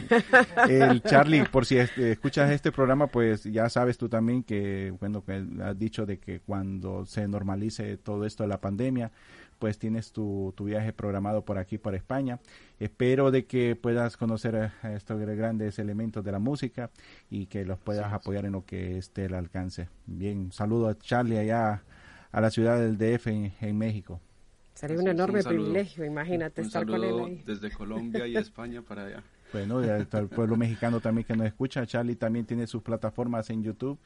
[0.68, 5.44] el Charlie, por si escuchas este programa, pues ya sabes tú también que, bueno, que
[5.62, 9.10] has dicho de que cuando se normalice todo esto de la pandemia,
[9.58, 12.40] pues tienes tu, tu, viaje programado por aquí, por España.
[12.78, 16.90] Espero de que puedas conocer a estos grandes elementos de la música
[17.30, 19.88] y que los puedas apoyar en lo que esté al alcance.
[20.06, 21.82] Bien, saludo a Charlie allá
[22.32, 24.20] a la ciudad del DF en, México.
[24.74, 27.42] Sería un enorme privilegio, imagínate estar con él ahí.
[27.46, 29.22] Desde Colombia y España para allá.
[29.52, 31.86] Bueno, el pueblo mexicano también que nos escucha.
[31.86, 33.98] Charlie también tiene sus plataformas en YouTube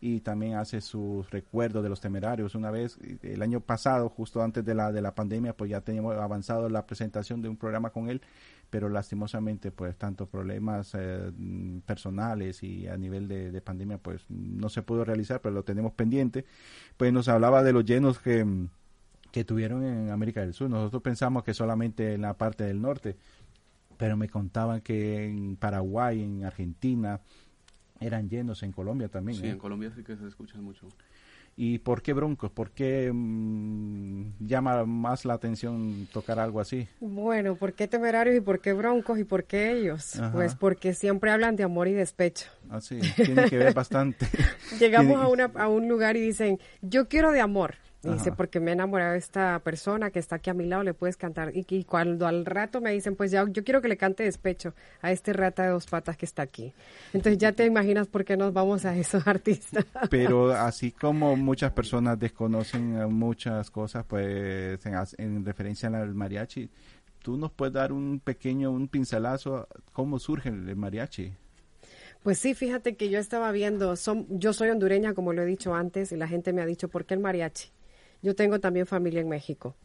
[0.00, 2.54] y también hace sus recuerdos de los temerarios.
[2.54, 6.16] Una vez, el año pasado, justo antes de la, de la pandemia, pues ya teníamos
[6.16, 8.20] avanzado la presentación de un programa con él,
[8.68, 11.32] pero lastimosamente, pues tanto problemas eh,
[11.86, 15.92] personales y a nivel de, de, pandemia, pues no se pudo realizar, pero lo tenemos
[15.92, 16.44] pendiente.
[16.96, 18.44] Pues nos hablaba de los llenos que,
[19.32, 20.68] que tuvieron en América del Sur.
[20.68, 23.16] Nosotros pensamos que solamente en la parte del norte,
[23.96, 27.20] pero me contaban que en Paraguay, en Argentina,
[28.00, 29.38] eran llenos en Colombia también.
[29.38, 29.50] Sí, ¿eh?
[29.50, 30.88] en Colombia sí que se escuchan mucho.
[31.58, 32.50] ¿Y por qué Broncos?
[32.50, 36.86] ¿Por qué mm, llama más la atención tocar algo así?
[37.00, 40.20] Bueno, ¿por qué Temerarios y por qué Broncos y por qué ellos?
[40.34, 42.50] Pues porque siempre hablan de amor y despecho.
[42.68, 44.26] Así, ah, tiene que ver bastante.
[44.78, 47.76] Llegamos a, una, a un lugar y dicen, yo quiero de amor.
[48.12, 50.94] Dice, porque me he enamorado de esta persona que está aquí a mi lado, le
[50.94, 51.52] puedes cantar.
[51.54, 55.10] Y, cuando al rato me dicen, pues ya, yo quiero que le cante despecho a
[55.12, 56.72] este rata de dos patas que está aquí.
[57.12, 59.84] Entonces ya te imaginas por qué nos vamos a esos artistas.
[60.10, 64.78] Pero así como muchas personas desconocen muchas cosas, pues
[65.18, 66.70] en, referencia al mariachi,
[67.22, 71.32] ¿tú nos puedes dar un pequeño, un pincelazo, cómo surge el mariachi?
[72.26, 75.74] Pues sí, fíjate que yo estaba viendo, son, yo soy hondureña, como lo he dicho
[75.76, 77.68] antes, y la gente me ha dicho, ¿por qué el mariachi?
[78.22, 79.76] Yo tengo también familia en México.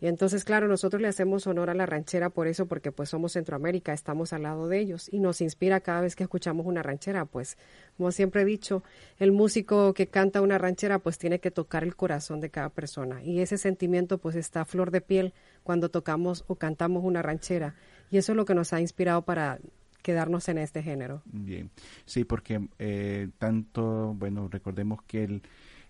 [0.00, 3.32] Y entonces, claro, nosotros le hacemos honor a la ranchera por eso, porque pues somos
[3.32, 7.24] Centroamérica, estamos al lado de ellos y nos inspira cada vez que escuchamos una ranchera.
[7.24, 7.56] Pues,
[7.96, 8.82] como siempre he dicho,
[9.18, 13.22] el músico que canta una ranchera pues tiene que tocar el corazón de cada persona.
[13.22, 15.32] Y ese sentimiento pues está a flor de piel
[15.62, 17.74] cuando tocamos o cantamos una ranchera.
[18.10, 19.58] Y eso es lo que nos ha inspirado para
[20.02, 21.22] quedarnos en este género.
[21.24, 21.70] Bien,
[22.04, 25.42] sí, porque eh, tanto, bueno, recordemos que el,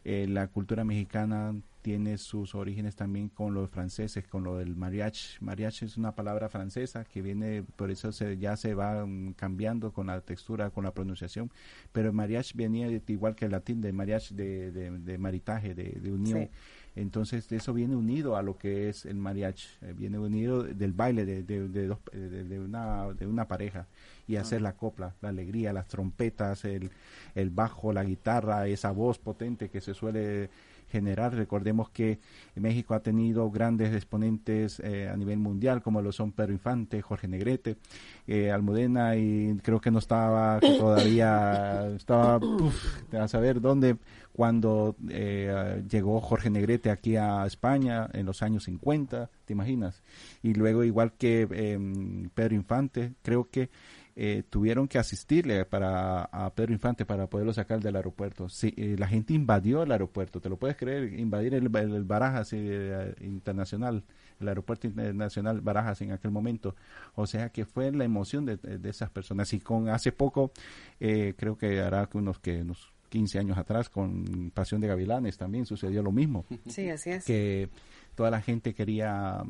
[0.05, 1.53] eh, la cultura mexicana
[1.85, 5.37] tiene sus orígenes también con los franceses, con lo del mariachi.
[5.41, 9.93] Mariachi es una palabra francesa que viene, por eso se, ya se va mm, cambiando
[9.93, 11.51] con la textura, con la pronunciación,
[11.93, 16.49] pero el mariachi venía igual que el latín de mariachi, de, de, maritaje, de, unión.
[16.97, 21.27] Entonces eso viene unido a lo que es el mariachi, eh, viene unido del baile
[21.27, 23.87] de, de, una, de una pareja
[24.27, 26.91] y hacer la copla, la alegría, las trompetas, el,
[27.35, 30.51] el bajo, la guitarra, esa voz potente que se suele
[30.95, 31.33] general.
[31.33, 32.21] Recordemos que
[32.55, 37.27] México ha tenido grandes exponentes eh, a nivel mundial, como lo son Pedro Infante, Jorge
[37.27, 37.77] Negrete,
[38.29, 42.39] eh, Almudena, y creo que no estaba todavía, estaba
[43.19, 43.97] a saber dónde
[44.33, 50.03] cuando eh, llegó Jorge Negrete aquí a España en los años 50, ¿te imaginas?
[50.43, 53.71] Y luego, igual que em, Pedro Infante, creo que
[54.17, 58.49] eh, tuvieron que asistirle para a Pedro Infante para poderlo sacar del aeropuerto.
[58.49, 61.19] Sí, eh, la gente invadió el aeropuerto, ¿te lo puedes creer?
[61.19, 64.05] Invadir el, Barajas eh, internacional,
[64.39, 66.77] el aeropuerto internacional Barajas en aquel momento.
[67.17, 69.53] O sea que fue la emoción de, esas personas.
[69.53, 70.53] Y con hace poco,
[70.99, 76.03] creo que hará unos que unos 15 años atrás con Pasión de Gavilanes también sucedió
[76.03, 76.45] lo mismo.
[76.69, 77.25] Sí, así es.
[77.25, 77.69] Que
[78.15, 79.43] toda la gente quería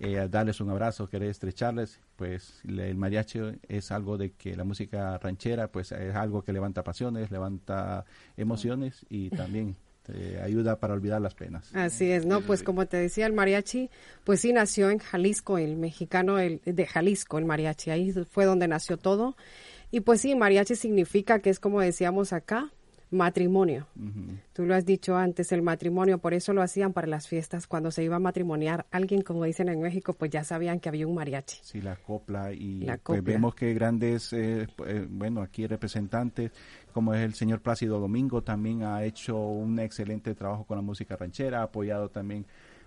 [0.00, 5.18] eh, darles un abrazo, querer estrecharles, pues el mariachi es algo de que la música
[5.18, 8.04] ranchera pues es algo que levanta pasiones, levanta
[8.36, 9.76] emociones y también
[10.42, 11.74] ayuda para olvidar las penas.
[11.74, 12.40] Así es, ¿no?
[12.40, 13.90] Pues como te decía, el mariachi,
[14.24, 18.68] pues sí nació en Jalisco, el mexicano el, de Jalisco, el mariachi, ahí fue donde
[18.68, 19.36] nació todo.
[19.90, 22.70] Y pues sí, mariachi significa que es como decíamos acá,
[23.10, 23.86] matrimonio.
[24.52, 27.90] Tú lo has dicho antes, el matrimonio, por eso lo hacían para las fiestas, cuando
[27.90, 31.14] se iba a matrimoniar alguien, como dicen en México, pues ya sabían que había un
[31.14, 31.58] mariachi.
[31.62, 36.50] Sí, la copla y Pues vemos que grandes, eh, eh, bueno, aquí representantes,
[36.92, 41.16] como es el señor Plácido Domingo, también ha hecho un excelente trabajo con la música
[41.16, 42.44] ranchera, ha apoyado también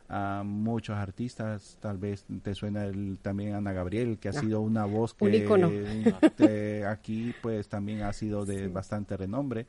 [0.09, 4.59] a muchos artistas, tal vez te suena el, también Ana Gabriel, que ha ah, sido
[4.59, 9.67] una voz que aquí pues también ha sido de bastante renombre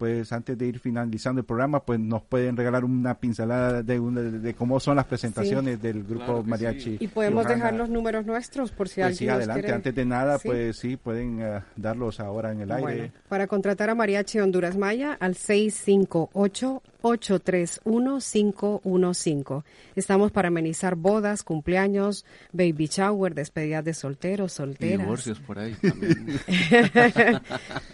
[0.00, 4.54] pues antes de ir finalizando el programa, pues nos pueden regalar una pincelada de, de,
[4.54, 6.96] cómo son las presentaciones del grupo Mariachi.
[7.00, 10.38] Y podemos dejar los números nuestros por si pues alguien sí, adelante, antes de nada,
[10.38, 13.12] pues sí, pueden eh, darlos ahora en el aire.
[13.28, 19.64] Para contratar a Mariachi Honduras Maya al 658 831-515.
[19.96, 24.94] Estamos para amenizar bodas, cumpleaños, baby shower, despedidas de solteros, solteras.
[24.94, 26.40] Y divorcios por ahí también.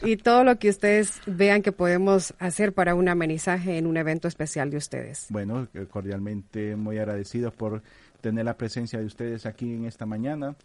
[0.05, 4.29] y todo lo que ustedes vean que podemos hacer para un amenizaje en un evento
[4.29, 5.29] especial de ustedes.
[5.31, 7.83] Bueno, eh, cordialmente muy agradecidos por
[8.21, 10.57] tener la presencia de ustedes aquí en esta mañana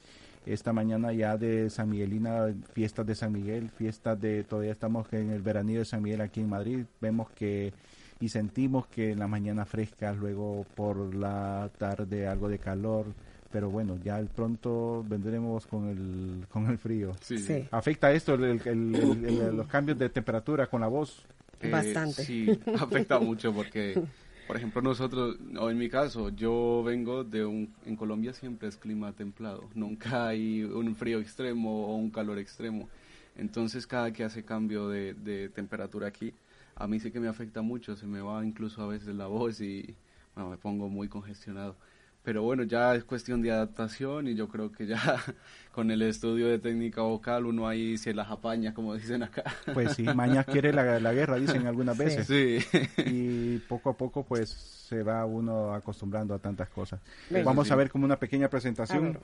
[0.45, 5.29] esta mañana ya de San Miguelina, fiestas de San Miguel, fiestas de, todavía estamos en
[5.29, 7.73] el veranillo de San Miguel aquí en Madrid, vemos que
[8.19, 13.05] y sentimos que en la mañana fresca, luego por la tarde algo de calor,
[13.51, 17.11] pero bueno, ya pronto vendremos con el, con el frío.
[17.21, 17.67] Sí.
[17.71, 21.25] ¿Afecta esto los cambios de temperatura con la voz?
[21.59, 22.23] Eh, Bastante.
[22.23, 24.01] Sí, afecta mucho porque,
[24.47, 28.77] por ejemplo, nosotros, o en mi caso, yo vengo de un, en Colombia siempre es
[28.77, 32.89] clima templado, nunca hay un frío extremo o un calor extremo.
[33.37, 36.33] Entonces, cada que hace cambio de, de temperatura aquí,
[36.75, 39.61] a mí sí que me afecta mucho, se me va incluso a veces la voz
[39.61, 39.95] y
[40.35, 41.75] bueno, me pongo muy congestionado.
[42.23, 44.99] Pero bueno, ya es cuestión de adaptación y yo creo que ya
[45.71, 49.43] con el estudio de técnica vocal uno ahí se las apaña, como dicen acá.
[49.73, 52.27] Pues sí, mañana quiere la, guerra, dicen algunas veces.
[52.27, 52.59] Sí.
[53.05, 56.99] Y poco a poco pues se va uno acostumbrando a tantas cosas.
[57.43, 59.17] Vamos a ver como una pequeña presentación.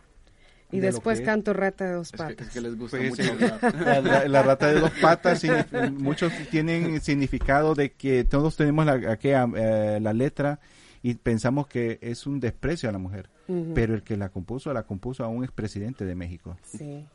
[0.71, 2.47] Y después canto rata de dos patas.
[2.47, 3.23] Es que, les gusta mucho.
[4.27, 5.41] La, rata de dos patas,
[5.91, 10.59] muchos tienen significado de que todos tenemos la, eh, la letra
[11.01, 13.29] y pensamos que es un desprecio a la mujer.
[13.73, 16.57] Pero el que la compuso, la compuso a un expresidente de México.
[16.63, 17.05] Sí.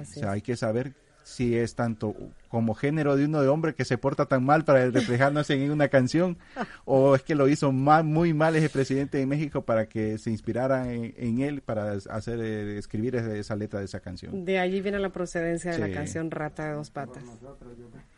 [0.00, 2.14] O sea, hay que saber si es tanto
[2.48, 5.88] como género de uno de hombre que se porta tan mal para reflejarnos en una
[5.88, 6.36] canción
[6.84, 10.30] o es que lo hizo mal, muy mal ese presidente de México para que se
[10.30, 14.44] inspirara en, él para hacer eh, escribir esa, letra de esa canción.
[14.44, 17.24] De allí viene la procedencia de la canción Rata de dos patas.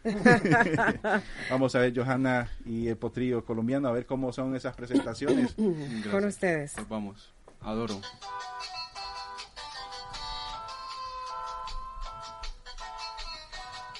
[1.50, 5.54] Vamos a ver Johanna y el potrillo colombiano a ver cómo son esas presentaciones.
[6.10, 6.72] Con ustedes.
[6.74, 7.32] Pues vamos.
[7.60, 8.00] Adoro.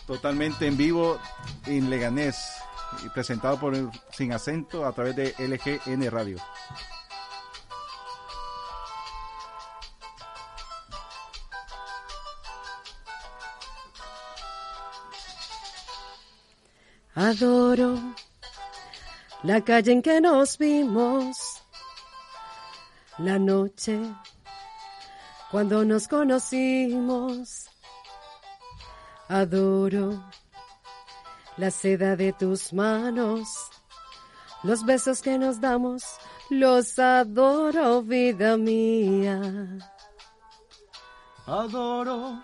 [0.06, 1.18] Totalmente en vivo
[1.66, 2.36] en Leganés
[3.04, 3.74] y presentado por
[4.12, 6.38] Sin Acento a través de LGN Radio.
[17.14, 17.98] Adoro
[19.44, 21.62] la calle en que nos vimos,
[23.18, 24.00] la noche
[25.50, 27.68] cuando nos conocimos
[29.34, 30.30] Adoro
[31.56, 33.68] la seda de tus manos,
[34.62, 36.04] los besos que nos damos,
[36.50, 39.40] los adoro, vida mía.
[41.46, 42.40] Adoro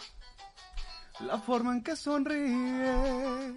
[1.20, 3.54] la forma en que sonríes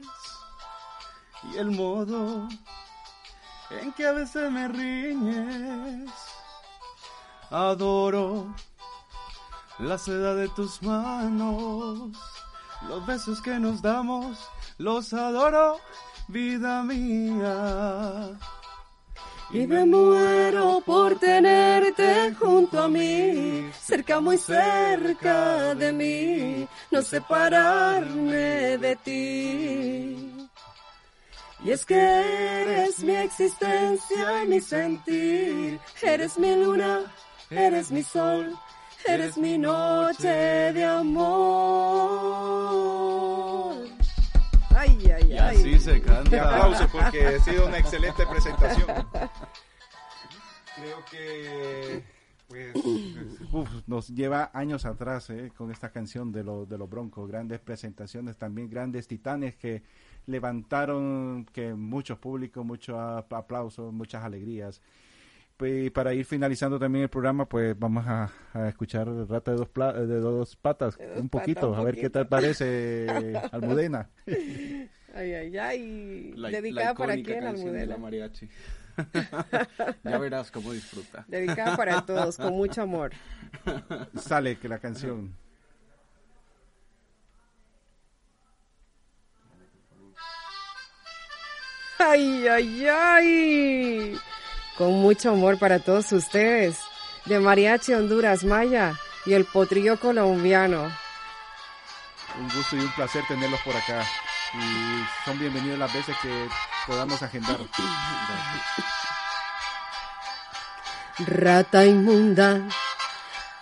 [1.51, 2.47] y el modo
[3.71, 6.11] en que a veces me riñes.
[7.49, 8.53] Adoro
[9.79, 12.11] la seda de tus manos,
[12.87, 14.37] los besos que nos damos,
[14.77, 15.79] los adoro,
[16.27, 18.37] vida mía.
[19.51, 28.77] Y me muero por tenerte junto a mí, cerca, muy cerca de mí, no separarme
[28.79, 30.49] de ti.
[31.63, 37.01] Y es que eres mi existencia y mi sentir, eres mi luna,
[37.49, 38.57] eres mi sol,
[39.07, 40.83] eres mi noche de
[42.93, 43.75] amor.
[44.75, 46.43] Ay, ay, Y así se canta.
[46.55, 48.87] aplauso porque ha sido una excelente presentación.
[50.75, 52.03] Creo que
[52.47, 52.75] pues,
[53.51, 57.27] uf, nos lleva años atrás eh, con esta canción de, los de los Broncos.
[57.29, 59.83] Grandes presentaciones, también grandes titanes que
[60.25, 64.81] levantaron que muchos públicos, muchos ap- aplausos, muchas alegrías.
[65.65, 69.69] Y para ir finalizando también el programa, pues vamos a, a escuchar Rata de dos,
[69.69, 73.07] pla- de dos patas dos un patas, poquito, un a ver qué tal parece
[73.51, 74.09] Almudena.
[75.15, 76.33] Ay, ay, ay.
[76.35, 77.97] La, Dedicada la para quién, de la Almudena.
[77.97, 78.49] mariachi.
[80.03, 81.25] ya verás cómo disfruta.
[81.27, 83.11] Dedicada para todos, con mucho amor.
[84.15, 85.35] Sale que la canción.
[91.99, 94.19] Ay, ay, ay.
[94.77, 96.79] Con mucho amor para todos ustedes.
[97.25, 98.93] De Mariachi Honduras Maya
[99.25, 100.91] y el potrillo colombiano.
[102.39, 104.03] Un gusto y un placer tenerlos por acá.
[104.55, 106.47] Y son bienvenidos las veces que
[106.87, 107.57] podamos agendar.
[111.19, 112.61] Rata inmunda,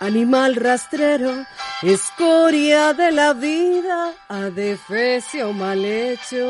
[0.00, 1.44] animal rastrero,
[1.82, 6.46] escoria de la vida, adefesio mal hecho.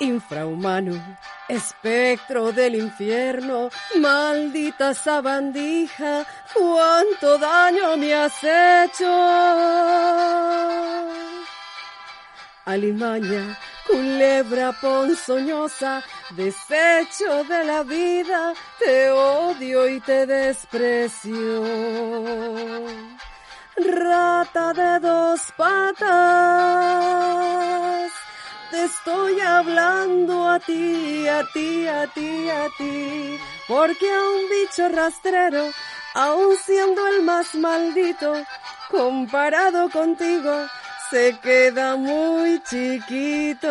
[0.00, 0.98] Infrahumano,
[1.46, 6.24] espectro del infierno, maldita sabandija,
[6.54, 9.10] cuánto daño me has hecho.
[12.64, 21.64] Alimaña, culebra ponzoñosa, desecho de la vida, te odio y te desprecio.
[23.76, 26.10] Rata de dos patas,
[28.70, 34.88] te estoy hablando a ti, a ti, a ti, a ti, porque a un bicho
[34.88, 35.70] rastrero,
[36.14, 38.32] aun siendo el más maldito,
[38.90, 40.66] comparado contigo,
[41.10, 43.68] se queda muy chiquito.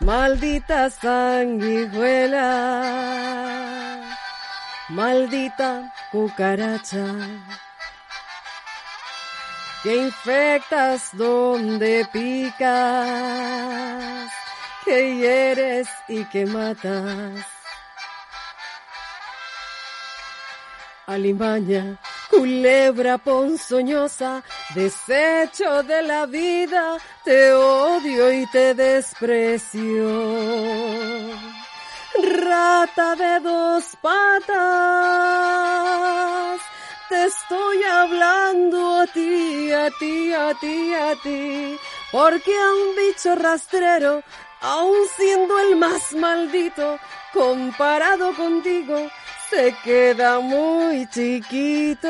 [0.00, 2.46] Maldita sanguijuela,
[4.88, 7.04] maldita cucaracha,
[9.82, 12.60] que infectas donde picas,
[14.84, 17.46] que hieres y que matas.
[21.06, 21.98] Alimaña,
[22.30, 24.42] culebra ponzoñosa,
[24.74, 30.08] desecho de la vida, te odio y te desprecio.
[32.22, 34.60] Rata de dos patas,
[37.10, 41.76] te estoy hablando a ti, a ti, a ti, a ti,
[42.12, 44.22] porque a un bicho rastrero,
[44.60, 46.98] aun siendo el más maldito,
[47.34, 49.10] comparado contigo,
[49.50, 52.08] se queda muy chiquito.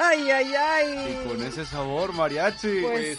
[0.00, 1.20] Ay, ay, ay.
[1.22, 2.80] Y con ese sabor, mariachi.
[2.80, 3.18] Pues,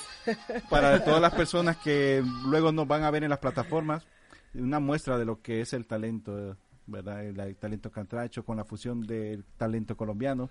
[0.69, 4.07] Para todas las personas que luego nos van a ver en las plataformas,
[4.55, 6.57] una muestra de lo que es el talento,
[6.87, 7.25] ¿verdad?
[7.25, 10.49] El, el talento cantracho con la fusión del talento colombiano.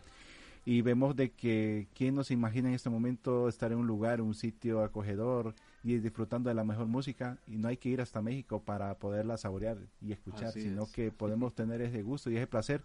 [0.64, 4.32] Y vemos de que quién nos imagina en este momento estar en un lugar, un
[4.34, 7.38] sitio acogedor y disfrutando de la mejor música.
[7.48, 10.92] Y no hay que ir hasta México para poderla saborear y escuchar, Así sino es.
[10.92, 12.80] que podemos tener ese gusto y ese placer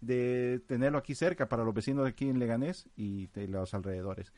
[0.00, 4.32] de tenerlo aquí cerca para los vecinos de aquí en Leganés y de los alrededores.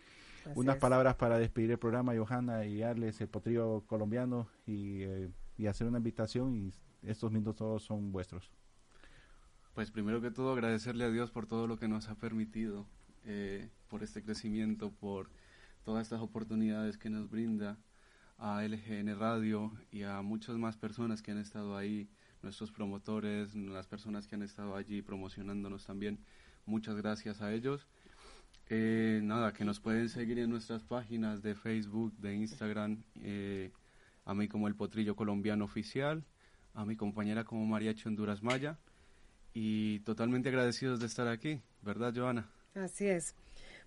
[0.46, 0.80] Así Unas es.
[0.80, 5.86] palabras para despedir el programa, Johanna, y darles el potrillo colombiano y, eh, y hacer
[5.86, 8.50] una invitación y estos minutos todos son vuestros.
[9.74, 12.86] Pues primero que todo agradecerle a Dios por todo lo que nos ha permitido,
[13.24, 15.30] eh, por este crecimiento, por
[15.84, 17.78] todas estas oportunidades que nos brinda
[18.38, 22.08] a LGN Radio y a muchas más personas que han estado ahí,
[22.42, 26.18] nuestros promotores, las personas que han estado allí promocionándonos también.
[26.66, 27.86] Muchas gracias a ellos.
[28.68, 33.72] Eh, nada, que nos pueden seguir en nuestras páginas de Facebook, de Instagram, eh,
[34.24, 36.24] a mí como el Potrillo Colombiano Oficial,
[36.80, 38.78] a mi compañera como Mariachi Honduras Maya
[39.52, 42.50] y totalmente agradecidos de estar aquí, ¿verdad, Joana?
[42.74, 43.34] Así es.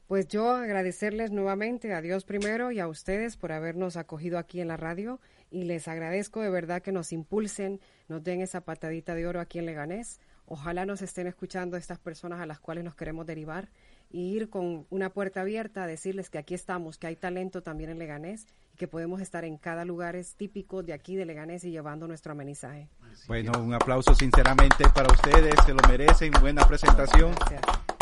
[0.07, 4.67] Pues yo agradecerles nuevamente a Dios primero y a ustedes por habernos acogido aquí en
[4.67, 5.19] la radio
[5.49, 7.79] y les agradezco de verdad que nos impulsen,
[8.09, 10.19] nos den esa patadita de oro aquí en Leganés.
[10.45, 13.69] Ojalá nos estén escuchando estas personas a las cuales nos queremos derivar
[14.13, 17.89] y ir con una puerta abierta a decirles que aquí estamos, que hay talento también
[17.89, 21.71] en Leganés y que podemos estar en cada lugar típico de aquí de Leganés y
[21.71, 22.87] llevando nuestro amenizaje.
[23.27, 27.33] Bueno, un aplauso sinceramente para ustedes, se lo merecen, buena presentación.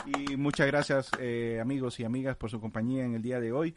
[0.05, 3.73] Y muchas gracias eh, amigos y amigas por su compañía en el día de hoy.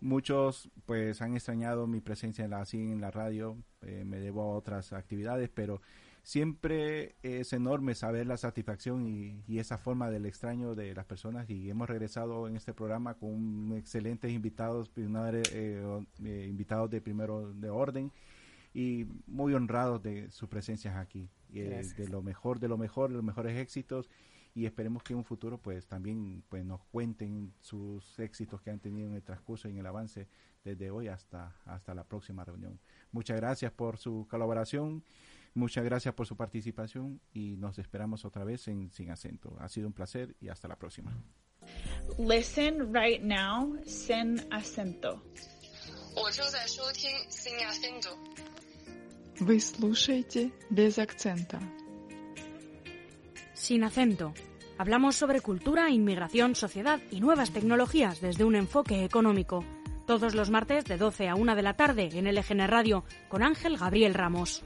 [0.00, 4.42] Muchos pues han extrañado mi presencia en la, así en la radio, eh, me debo
[4.42, 5.80] a otras actividades, pero
[6.28, 11.70] siempre es enorme saber la satisfacción y, esa forma del extraño de las personas y
[11.70, 18.12] hemos regresado en este programa con excelentes invitados, eh, eh, invitados de primero de orden
[18.74, 23.16] y muy honrados de su presencia aquí, eh, de lo mejor, de lo mejor, de
[23.16, 24.10] los mejores éxitos
[24.54, 28.80] y esperemos que en un futuro pues también pues nos cuenten sus éxitos que han
[28.80, 30.28] tenido en el transcurso y en el avance
[30.62, 32.78] desde hoy hasta hasta la próxima reunión.
[33.12, 35.02] Muchas gracias por su colaboración.
[35.57, 39.55] Muchas gracias por su participación y nos esperamos otra vez en Sin Acento.
[39.59, 41.15] Ha sido un placer y hasta la próxima.
[42.17, 45.21] Listen right now, Sin Acento.
[49.39, 51.59] Вы слушаете без акцента.
[53.55, 54.33] Sin acento.
[54.77, 59.65] Hablamos sobre cultura, inmigración, sociedad y nuevas tecnologías desde un enfoque económico.
[60.05, 63.77] Todos los martes de 12 a 1 de la tarde en LGN Radio con Ángel
[63.77, 64.63] Gabriel Ramos.